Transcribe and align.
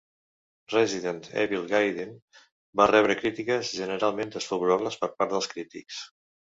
"Resident 0.73 1.27
Evil 1.41 1.67
Gaiden" 1.73 2.15
va 2.83 2.89
rebre 2.93 3.19
crítiques 3.21 3.77
generalment 3.83 4.35
desfavorables 4.41 5.01
per 5.05 5.15
part 5.17 5.39
dels 5.39 5.55
crítics. 5.57 6.05